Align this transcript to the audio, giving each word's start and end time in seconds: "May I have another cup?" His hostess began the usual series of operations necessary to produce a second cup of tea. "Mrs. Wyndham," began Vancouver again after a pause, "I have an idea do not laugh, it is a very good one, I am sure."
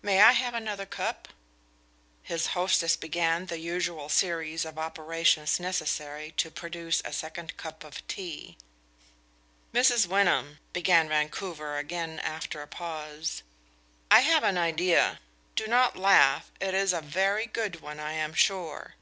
"May 0.00 0.22
I 0.22 0.32
have 0.32 0.54
another 0.54 0.86
cup?" 0.86 1.28
His 2.22 2.46
hostess 2.56 2.96
began 2.96 3.44
the 3.44 3.58
usual 3.58 4.08
series 4.08 4.64
of 4.64 4.78
operations 4.78 5.60
necessary 5.60 6.30
to 6.38 6.50
produce 6.50 7.02
a 7.04 7.12
second 7.12 7.58
cup 7.58 7.84
of 7.84 8.00
tea. 8.08 8.56
"Mrs. 9.74 10.06
Wyndham," 10.06 10.58
began 10.72 11.10
Vancouver 11.10 11.76
again 11.76 12.18
after 12.20 12.62
a 12.62 12.66
pause, 12.66 13.42
"I 14.10 14.20
have 14.20 14.42
an 14.42 14.56
idea 14.56 15.20
do 15.54 15.66
not 15.66 15.98
laugh, 15.98 16.50
it 16.62 16.72
is 16.72 16.94
a 16.94 17.02
very 17.02 17.44
good 17.44 17.82
one, 17.82 18.00
I 18.00 18.12
am 18.14 18.32
sure." 18.32 18.94